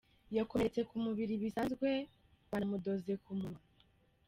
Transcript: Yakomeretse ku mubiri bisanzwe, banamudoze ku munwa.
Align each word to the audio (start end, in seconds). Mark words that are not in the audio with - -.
Yakomeretse 0.37 0.81
ku 0.89 0.95
mubiri 1.03 1.33
bisanzwe, 1.41 1.89
banamudoze 2.49 3.13
ku 3.23 3.31
munwa. 3.39 3.61